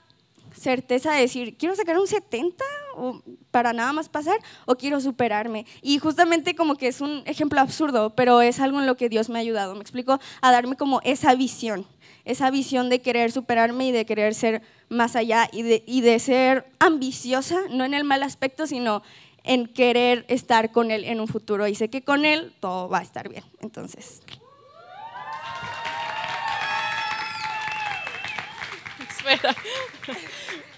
[0.55, 2.63] certeza de decir, quiero sacar un 70
[2.95, 5.65] o para nada más pasar o quiero superarme.
[5.81, 9.29] Y justamente como que es un ejemplo absurdo, pero es algo en lo que Dios
[9.29, 11.85] me ha ayudado, me explico, a darme como esa visión,
[12.25, 16.19] esa visión de querer superarme y de querer ser más allá y de, y de
[16.19, 19.01] ser ambiciosa, no en el mal aspecto, sino
[19.43, 22.99] en querer estar con Él en un futuro y sé que con Él todo va
[22.99, 23.43] a estar bien.
[23.61, 24.21] Entonces.
[29.09, 29.55] Espera.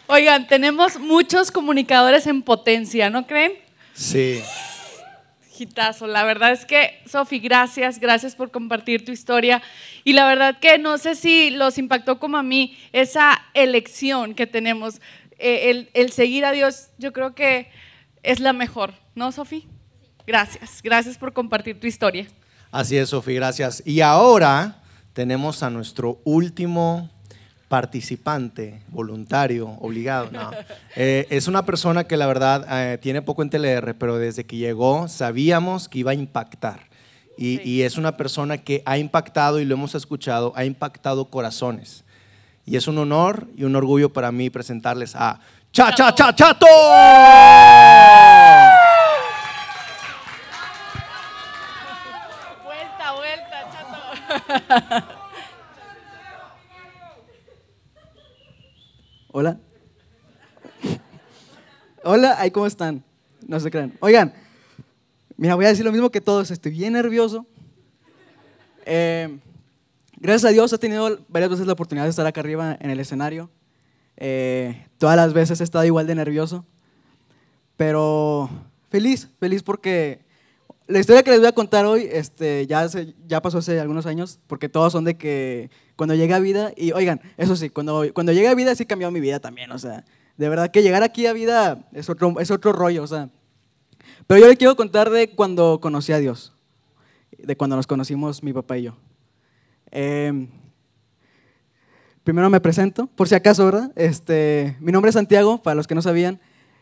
[0.07, 3.53] Oigan, tenemos muchos comunicadores en potencia, ¿no creen?
[3.93, 4.41] Sí.
[5.51, 9.63] Gitazo, la verdad es que, Sofi, gracias, gracias por compartir tu historia.
[10.03, 14.47] Y la verdad que no sé si los impactó como a mí esa elección que
[14.47, 15.01] tenemos,
[15.39, 16.89] eh, el, el seguir a Dios.
[16.97, 17.69] Yo creo que
[18.25, 19.67] es la mejor, ¿no, Sofi?
[20.27, 22.27] Gracias, gracias por compartir tu historia.
[22.71, 23.83] Así es, Sofi, gracias.
[23.85, 24.81] Y ahora
[25.13, 27.09] tenemos a nuestro último
[27.67, 30.29] participante, voluntario, obligado.
[30.31, 30.51] No.
[30.97, 34.55] Eh, es una persona que la verdad eh, tiene poco en TLR, pero desde que
[34.55, 36.87] llegó sabíamos que iba a impactar.
[37.37, 42.05] Y, y, es una persona que ha impactado, y lo hemos escuchado, ha impactado corazones.
[42.65, 45.41] Y es un honor y un orgullo para mí presentarles a
[45.75, 46.65] cha, cha, cha, chato.
[52.63, 53.97] Vuelta, vuelta, chato.
[59.33, 59.59] Hola.
[62.05, 63.03] Hola, ahí cómo están.
[63.45, 63.91] No se crean.
[63.99, 64.33] Oigan,
[65.35, 66.51] mira, voy a decir lo mismo que todos.
[66.51, 67.45] Estoy bien nervioso.
[68.85, 69.39] Eh,
[70.21, 72.99] gracias a Dios he tenido varias veces la oportunidad de estar acá arriba en el
[73.01, 73.49] escenario.
[74.17, 76.65] Eh, todas las veces he estado igual de nervioso.
[77.77, 78.49] Pero
[78.89, 80.25] feliz, feliz porque
[80.87, 82.87] la historia que les voy a contar hoy este, ya,
[83.27, 86.91] ya pasó hace algunos años, porque todos son de que cuando llegué a vida, y
[86.91, 90.05] oigan, eso sí, cuando, cuando llegué a vida sí cambió mi vida también, o sea,
[90.37, 93.29] de verdad que llegar aquí a vida es otro, es otro rollo, o sea.
[94.27, 96.53] Pero yo les quiero contar de cuando conocí a Dios,
[97.37, 98.97] de cuando nos conocimos mi papá y yo.
[99.91, 100.49] Em,
[102.25, 103.91] primero me presento, por si acaso, ¿verdad?
[103.95, 106.39] Este, mi nombre es Santiago, para los que no sabían.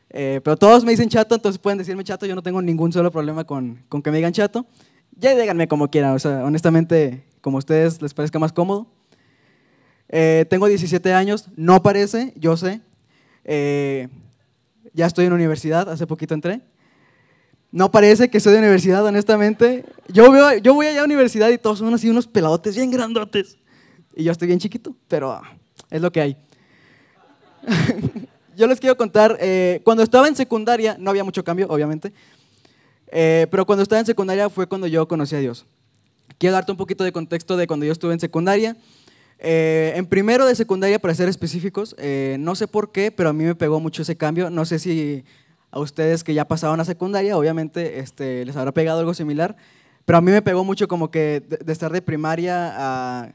[0.09, 3.11] Eh, pero todos me dicen chato, entonces pueden decirme chato, yo no tengo ningún solo
[3.11, 4.65] problema con, con que me digan chato.
[5.17, 8.87] Ya díganme como quieran, o sea, honestamente, como a ustedes les parezca más cómodo.
[10.07, 12.79] Eh, tengo 17 años, no parece, yo sé.
[13.43, 14.07] Eh,
[14.93, 16.61] ya estoy en universidad, hace poquito entré.
[17.69, 19.83] No parece que soy de universidad, honestamente.
[20.07, 23.57] Yo, veo, yo voy allá a universidad y todos son así unos peladotes bien grandotes.
[24.15, 25.41] Y yo estoy bien chiquito, pero ah,
[25.89, 26.37] es lo que hay.
[28.55, 32.13] yo les quiero contar, eh, cuando estaba en secundaria, no había mucho cambio, obviamente,
[33.07, 35.65] eh, pero cuando estaba en secundaria fue cuando yo conocí a Dios.
[36.37, 38.75] Quiero darte un poquito de contexto de cuando yo estuve en secundaria.
[39.39, 41.95] Eh, en primero de secundaria, para ser específicos,
[42.39, 44.49] no sé por qué, pero a mí me pegó mucho ese cambio.
[44.49, 45.23] No sé si
[45.69, 49.55] a ustedes que ya pasaron a secundaria, obviamente este, les habrá pegado algo similar,
[50.05, 53.33] pero a mí me pegó mucho como que de estar de primaria a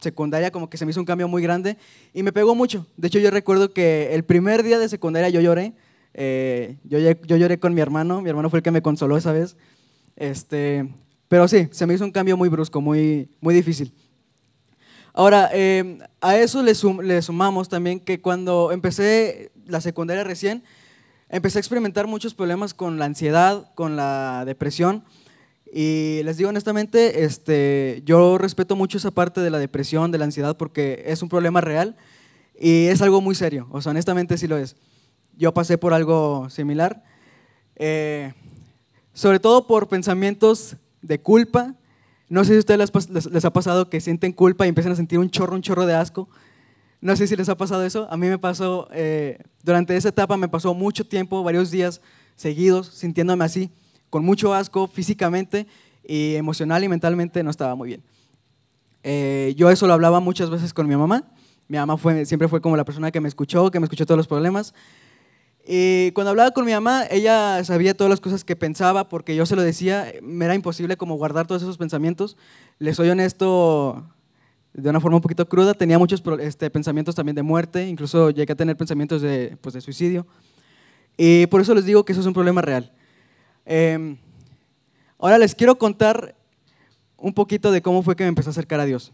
[0.00, 1.76] secundaria como que se me hizo un cambio muy grande
[2.12, 2.86] y me pegó mucho.
[2.96, 5.74] De hecho, yo recuerdo que el primer día de secundaria yo lloré.
[6.14, 9.32] Eh, yo, yo, lloré con mi hermano, mi hermano fue el que me consoló esa
[9.32, 9.56] vez.
[10.16, 10.88] Este,
[11.28, 13.92] pero sí, se me hizo un cambio muy brusco, muy, muy difícil.
[15.12, 20.62] Ahora, eh, a eso le, le sumamos también que cuando empecé la secundaria recién,
[21.28, 25.04] empecé a experimentar muchos problemas con la ansiedad, con la depresión.
[25.72, 30.24] Y les digo honestamente, este, yo respeto mucho esa parte de la depresión, de la
[30.24, 31.96] ansiedad, porque es un problema real
[32.58, 33.68] y es algo muy serio.
[33.70, 34.76] O sea, honestamente sí lo es.
[35.36, 37.04] Yo pasé por algo similar,
[37.76, 38.32] eh,
[39.12, 41.74] sobre todo por pensamientos de culpa.
[42.28, 45.18] No sé si a ustedes les, ha pasado que sienten culpa y empiezan a sentir
[45.18, 46.28] un chorro, un chorro de asco.
[47.00, 48.08] No sé si les ha pasado eso.
[48.10, 52.00] A mí me pasó, eh, durante esa etapa me pasó mucho tiempo, varios días
[52.36, 53.70] seguidos, sintiéndome así
[54.10, 55.66] con mucho asco físicamente
[56.04, 58.02] y emocional y mentalmente no estaba muy bien.
[59.02, 61.24] Eh, yo eso lo hablaba muchas veces con mi mamá.
[61.68, 64.16] Mi mamá fue, siempre fue como la persona que me escuchó, que me escuchó todos
[64.16, 64.74] los problemas.
[65.66, 69.44] Y cuando hablaba con mi mamá, ella sabía todas las cosas que pensaba porque yo
[69.44, 72.38] se lo decía, me era imposible como guardar todos esos pensamientos.
[72.78, 74.06] Les soy honesto,
[74.72, 78.54] de una forma un poquito cruda, tenía muchos este, pensamientos también de muerte, incluso llegué
[78.54, 80.26] a tener pensamientos de, pues, de suicidio.
[81.18, 82.90] Y por eso les digo que eso es un problema real.
[83.70, 84.16] Em,
[85.18, 86.34] ahora les quiero contar
[87.18, 89.12] un poquito de cómo fue que me empecé a acercar a Dios.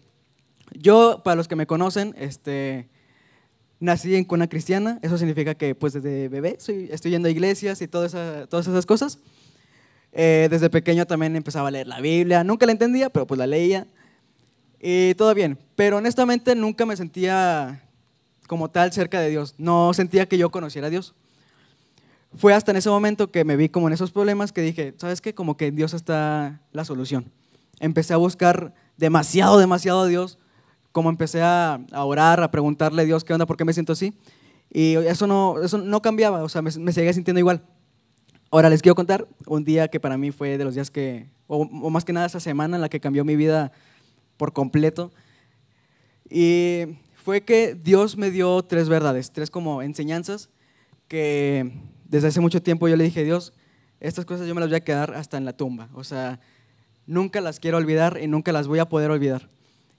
[0.73, 2.89] Yo, para los que me conocen, este,
[3.81, 7.89] nací en cuna cristiana, eso significa que pues desde bebé estoy yendo a iglesias y
[7.89, 9.19] todas esas cosas.
[10.13, 13.49] Eh, desde pequeño también empezaba a leer la Biblia, nunca la entendía, pero pues la
[13.49, 13.89] leía.
[14.81, 17.83] Y todo bien, pero honestamente nunca me sentía
[18.47, 21.13] como tal cerca de Dios, no sentía que yo conociera a Dios
[22.37, 25.21] fue hasta en ese momento que me vi como en esos problemas que dije, ¿sabes
[25.21, 25.35] qué?
[25.35, 27.31] Como que Dios está la solución.
[27.81, 30.39] Empecé a buscar demasiado, demasiado a Dios,
[30.93, 34.15] como empecé a, orar, a preguntarle a Dios qué onda, por qué me siento así.
[34.71, 37.63] Y eso no, eso no cambiaba, o sea, me, seguía sintiendo igual.
[38.51, 41.59] Ahora les quiero contar un día que para mí fue de los días que, o,
[41.59, 43.73] o más que nada esa semana en la que cambió mi vida
[44.37, 45.13] por completo.
[46.31, 50.51] Y fue que Dios me dio tres verdades, tres como enseñanzas
[51.09, 51.73] que
[52.15, 53.53] desde hace mucho tiempo yo le dije, Dios,
[53.99, 55.89] estas cosas yo me las voy a quedar hasta en la tumba.
[55.95, 56.39] O sea,
[57.09, 59.49] nunca las quiero olvidar y nunca las voy a poder olvidar.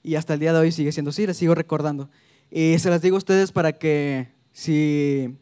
[0.02, 2.10] Y hasta el día de hoy sigue siendo así, les sigo recordando.
[2.50, 5.36] Y se las digo a ustedes para que si,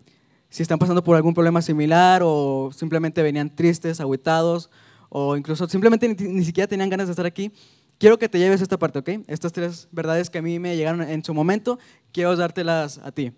[0.50, 4.72] si están pasando por algún problema similar o simplemente venían tristes, aguitados
[5.10, 7.52] o incluso simplemente ni, siquiera tenían ganas de estar aquí,
[8.00, 9.10] quiero que te lleves esta parte, ¿ok?
[9.28, 11.78] Estas tres verdades que a mí me llegaron en su momento,
[12.12, 13.32] quiero dártelas a ti.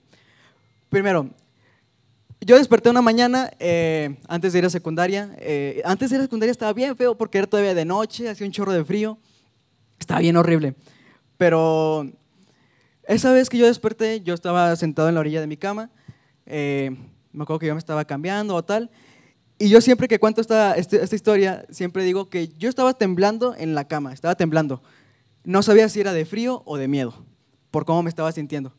[0.87, 1.31] Primero,
[2.45, 5.35] yo desperté una mañana eh, antes de ir a secundaria.
[5.39, 8.45] Eh, antes de ir a secundaria estaba bien feo porque era todavía de noche, hacía
[8.45, 9.17] un chorro de frío.
[9.99, 10.75] Estaba bien horrible.
[11.37, 12.07] Pero
[13.07, 15.89] esa vez que yo desperté, yo estaba sentado en la orilla de mi cama.
[16.45, 16.95] Eh,
[17.31, 18.91] me acuerdo que yo me estaba cambiando o tal.
[19.57, 23.55] Y yo siempre que cuento esta, este, esta historia, siempre digo que yo estaba temblando
[23.57, 24.83] en la cama, estaba temblando.
[25.45, 27.25] No sabía si era de frío o de miedo,
[27.71, 28.75] por cómo me estaba sintiendo.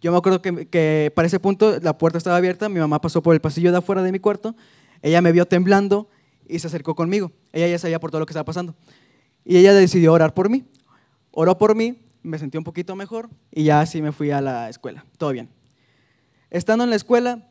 [0.00, 3.22] Yo me acuerdo que, que para ese punto la puerta estaba abierta, mi mamá pasó
[3.22, 4.54] por el pasillo de afuera de mi cuarto,
[5.02, 6.08] ella me vio temblando
[6.46, 7.32] y se acercó conmigo.
[7.52, 8.74] Ella ya sabía por todo lo que estaba pasando.
[9.44, 10.64] Y ella decidió orar por mí.
[11.30, 14.68] Oró por mí, me sentí un poquito mejor y ya así me fui a la
[14.68, 15.04] escuela.
[15.18, 15.48] Todo bien.
[16.50, 17.48] Estando en la escuela,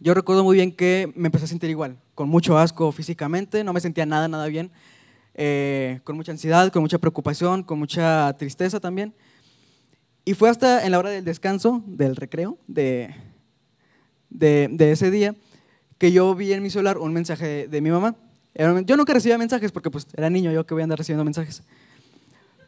[0.00, 3.72] yo recuerdo muy bien que me empecé a sentir igual, con mucho asco físicamente, no
[3.72, 4.70] me sentía nada, nada bien,
[5.34, 9.14] eh, con mucha ansiedad, con mucha preocupación, con mucha tristeza también.
[10.24, 13.14] Y fue hasta en la hora del descanso, del recreo, de,
[14.28, 15.34] de, ese día,
[15.98, 18.14] que yo vi en mi celular un mensaje de, mi mamá.
[18.84, 21.62] Yo nunca recibía mensajes porque pues era niño, yo que voy a andar recibiendo mensajes.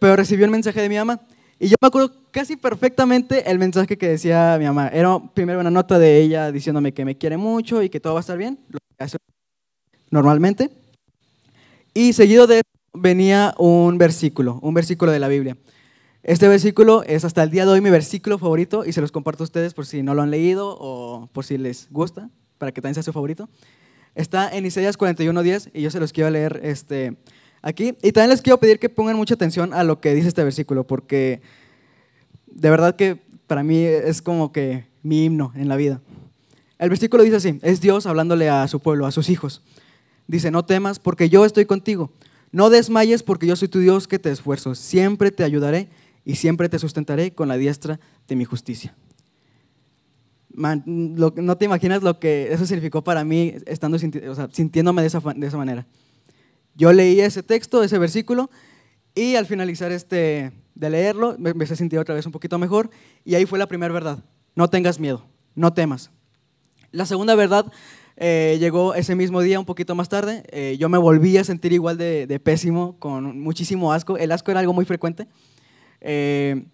[0.01, 1.21] Pero recibí un mensaje de mi mamá.
[1.59, 4.89] Y yo me acuerdo casi perfectamente el mensaje que decía mi mamá.
[4.89, 8.21] Era primero una nota de ella diciéndome que me quiere mucho y que todo va
[8.21, 9.19] a estar bien, lo que hace
[10.11, 10.71] normalmente.
[11.95, 12.63] Y seguido de eso
[12.95, 15.57] venía un versículo, un versículo de la Biblia.
[16.25, 19.43] Este versículo es hasta el día de hoy mi versículo favorito y se los comparto
[19.43, 22.81] a ustedes por si no lo han leído o por si les gusta, para que
[22.81, 23.49] también sea su favorito.
[24.15, 27.17] Está en Isaías 41:10 y yo se los quiero leer este,
[27.61, 27.97] aquí.
[28.03, 30.87] Y también les quiero pedir que pongan mucha atención a lo que dice este versículo,
[30.87, 31.43] porque
[32.47, 36.01] de verdad que para mí es como que mi himno en la vida.
[36.79, 39.61] El versículo dice así, es Dios hablándole a su pueblo, a sus hijos.
[40.29, 42.13] Dice, no temas porque yo estoy contigo.
[42.53, 44.77] No desmayes porque yo soy tu Dios que te esfuerzo.
[44.77, 45.89] Siempre te ayudaré
[46.25, 48.95] y siempre te sustentaré con la diestra de mi justicia.
[50.55, 50.83] Man,
[51.17, 55.01] lo- no te imaginas lo que eso significó para mí estando sinti- o sea, sintiéndome
[55.01, 55.87] de esa, de esa manera.
[56.75, 58.51] Yo leí ese texto, ese versículo,
[59.15, 62.91] y al finalizar este, de leerlo, me empecé a sentir otra vez un poquito mejor,
[63.25, 64.23] y ahí fue la primera verdad.
[64.55, 66.11] No tengas miedo, no temas.
[66.91, 67.73] La segunda verdad
[68.17, 70.45] eh, llegó ese mismo día, un poquito más tarde.
[70.51, 74.19] Eh, yo me volví a sentir igual de, de pésimo, con muchísimo asco.
[74.19, 75.27] El asco era algo muy frecuente.
[76.03, 76.67] Eh,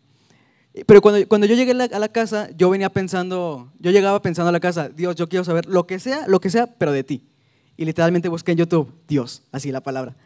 [0.87, 4.21] pero cuando, cuando yo llegué a la, a la casa, yo venía pensando, yo llegaba
[4.23, 6.93] pensando a la casa, Dios, yo quiero saber lo que sea, lo que sea, pero
[6.93, 7.29] de ti.
[7.77, 10.17] Y literalmente busqué en YouTube, Dios, así la palabra.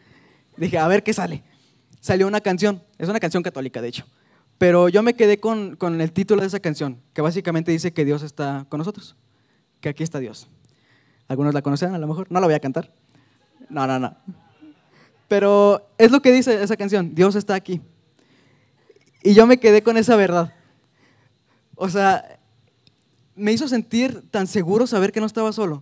[0.57, 1.43] Dije, a ver qué sale.
[1.99, 4.05] Salió una canción, es una canción católica, de hecho.
[4.57, 8.05] Pero yo me quedé con, con el título de esa canción, que básicamente dice que
[8.05, 9.15] Dios está con nosotros,
[9.81, 10.47] que aquí está Dios.
[11.27, 12.91] Algunos la conocen a lo mejor, no la voy a cantar.
[13.69, 14.15] No, no, no.
[15.27, 17.81] Pero es lo que dice esa canción, Dios está aquí.
[19.23, 20.53] Y yo me quedé con esa verdad.
[21.75, 22.39] O sea,
[23.35, 25.81] me hizo sentir tan seguro saber que no estaba solo.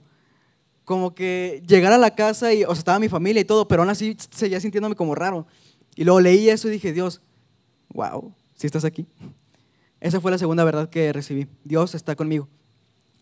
[0.86, 3.82] Como que llegar a la casa y, o sea, estaba mi familia y todo, pero
[3.82, 5.48] aún así seguía sintiéndome como raro.
[5.96, 7.22] Y luego leí eso y dije, Dios,
[7.94, 9.06] wow, si estás aquí.
[10.00, 11.48] Esa fue la segunda verdad que recibí.
[11.64, 12.48] Dios está conmigo.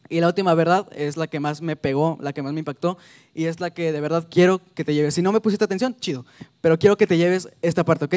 [0.09, 2.97] Y la última verdad es la que más me pegó, la que más me impactó,
[3.35, 5.13] y es la que de verdad quiero que te lleves.
[5.13, 6.25] Si no me pusiste atención, chido,
[6.61, 8.15] pero quiero que te lleves esta parte, ¿ok?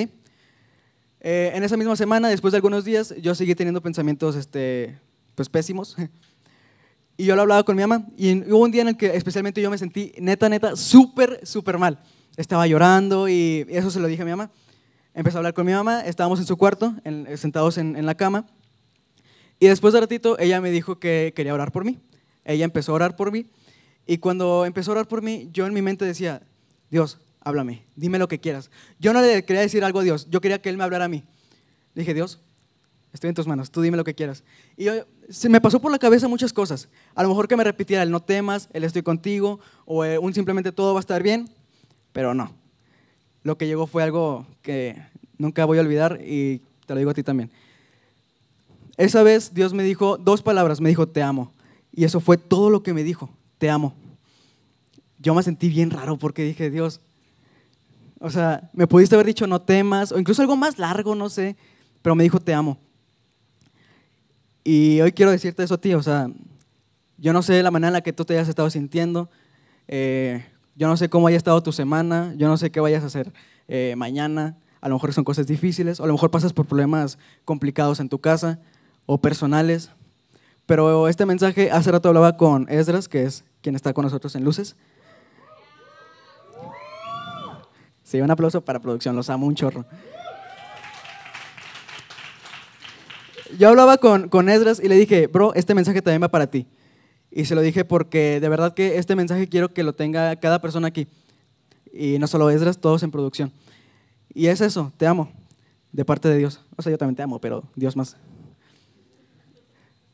[1.25, 4.99] Eh, en esa misma semana, después de algunos días, yo seguí teniendo pensamientos este,
[5.35, 5.97] pues, pésimos.
[7.19, 8.07] Y yo lo hablaba con mi mamá.
[8.17, 11.77] Y hubo un día en el que especialmente yo me sentí neta, neta, súper, súper
[11.79, 12.01] mal.
[12.39, 14.51] Estaba llorando y eso se lo dije a mi mamá.
[15.13, 18.15] Empecé a hablar con mi mamá, estábamos en su cuarto, en- sentados en, en la
[18.15, 18.47] cama.
[19.61, 22.01] Y después de ratito, ella me dijo que quería orar por mí.
[22.45, 23.47] Ella empezó a orar por mí.
[24.07, 26.43] Y cuando empezó a orar por mí, yo en mi mente decía,
[26.91, 28.71] Dios, háblame, dime lo que quieras.
[28.99, 31.09] Yo no le quería decir algo a Dios, yo quería que Él me hablara a
[31.09, 31.25] mí.
[31.95, 32.41] Dije, Dios,
[33.13, 34.45] estoy en tus manos, tú dime lo que quieras.
[34.77, 36.89] Y yo- se me pasó por la cabeza muchas cosas.
[37.15, 40.33] A lo mejor que me repitiera el no temas, el estoy contigo, o eh, un
[40.35, 41.49] simplemente todo va a estar bien,
[42.13, 42.53] pero no.
[43.43, 45.03] Lo que llegó fue algo que
[45.39, 47.51] nunca voy a olvidar y te lo digo a ti también.
[48.97, 51.53] Esa vez Dios me dijo dos palabras, me dijo, te amo.
[51.93, 53.95] Y eso fue todo lo que me dijo, te amo.
[55.19, 57.01] Yo me sentí bien raro porque dije, Dios,
[58.23, 61.57] o sea, me pudiste haber dicho no temas, o incluso algo más largo, no sé,
[62.01, 62.79] pero me dijo, te amo.
[64.65, 66.29] Y hoy quiero decirte eso a ti, o sea,
[67.19, 69.29] yo no sé la manera en la que tú te hayas estado sintiendo,
[69.89, 73.07] eh, yo no sé cómo haya estado tu semana, yo no sé qué vayas a
[73.07, 73.33] hacer
[73.67, 77.19] eh, mañana, a lo mejor son cosas difíciles, o a lo mejor pasas por problemas
[77.45, 78.61] complicados en tu casa
[79.05, 79.91] o personales,
[80.65, 84.45] pero este mensaje, hace rato hablaba con Esdras, que es quien está con nosotros en
[84.45, 84.77] Luces.
[88.13, 89.87] Sí, un aplauso para producción, los amo un chorro.
[93.59, 96.67] Yo hablaba con, con Esdras y le dije, bro, este mensaje también va para ti.
[97.31, 100.61] Y se lo dije porque de verdad que este mensaje quiero que lo tenga cada
[100.61, 101.07] persona aquí.
[101.91, 103.51] Y no solo Esdras, todos en producción.
[104.35, 105.33] Y es eso, te amo,
[105.91, 106.61] de parte de Dios.
[106.77, 108.19] O sea, yo también te amo, pero Dios más.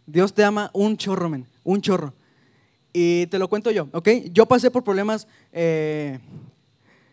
[0.07, 2.15] Dios te ama un chorro, men, un chorro.
[2.93, 4.09] Y te lo cuento yo, ¿ok?
[4.31, 6.21] Yo pasé por problemas eh,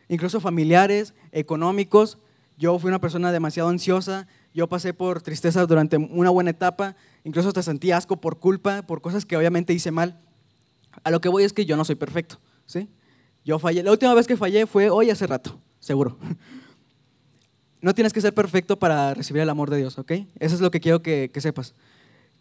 [0.09, 2.17] incluso familiares, económicos.
[2.57, 4.27] Yo fui una persona demasiado ansiosa.
[4.53, 6.95] Yo pasé por tristeza durante una buena etapa,
[7.25, 10.17] incluso hasta sentí asco por culpa, por cosas que obviamente hice mal.
[11.03, 12.87] A lo que voy es que yo no soy perfecto, ¿sí?
[13.43, 13.83] Yo fallé.
[13.83, 16.17] La última vez que fallé fue hoy hace rato, seguro.
[17.81, 20.11] No tienes que ser perfecto para recibir el amor de Dios, ¿ok?
[20.39, 21.75] Eso es lo que quiero que, que sepas.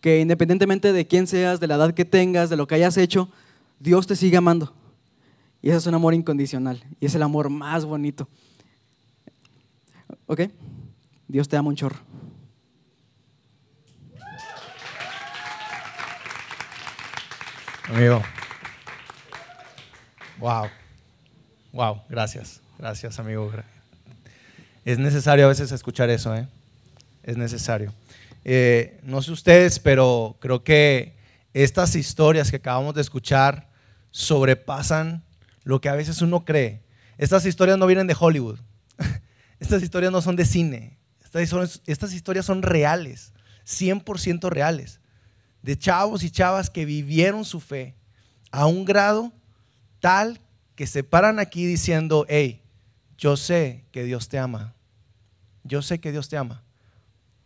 [0.01, 3.29] Que independientemente de quién seas, de la edad que tengas, de lo que hayas hecho,
[3.79, 4.73] Dios te sigue amando.
[5.65, 6.85] Y ese es un amor incondicional.
[7.01, 8.29] Y es el amor más bonito.
[10.27, 10.43] ¿Ok?
[11.27, 11.97] Dios te ama un chorro.
[17.89, 18.23] Amigo.
[20.39, 20.67] Wow.
[21.73, 22.61] Wow, gracias.
[22.79, 23.51] Gracias, amigo.
[24.85, 26.47] Es necesario a veces escuchar eso, ¿eh?
[27.23, 27.91] Es necesario.
[28.45, 31.17] Eh, no sé ustedes, pero creo que
[31.55, 33.71] estas historias que acabamos de escuchar
[34.11, 35.25] sobrepasan
[35.65, 36.83] lo que a veces uno cree.
[37.19, 38.61] Estas historias no vienen de Hollywood.
[39.59, 40.99] Estas historias no son de cine.
[41.23, 43.33] Estas historias, son reales,
[43.67, 45.01] 100% reales.
[45.63, 47.97] De chavos y chavas que vivieron su fe
[48.53, 49.33] a un grado
[50.01, 50.39] tal
[50.77, 52.63] que se paran aquí diciendo, hey,
[53.17, 54.75] yo sé que Dios te ama.
[55.65, 56.63] Yo sé que Dios te ama.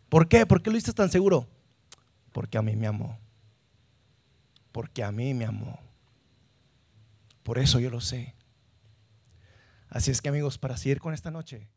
[0.09, 0.45] ¿Por qué?
[0.45, 1.47] ¿Por qué lo dices tan seguro?
[2.31, 3.17] Porque a mí me amó.
[4.71, 5.79] Porque a mí me amó.
[7.43, 8.35] Por eso yo lo sé.
[9.89, 11.67] Así es que amigos, para seguir con esta noche.